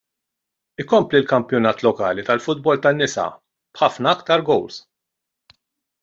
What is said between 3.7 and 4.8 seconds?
b'ħafna aktar gowls.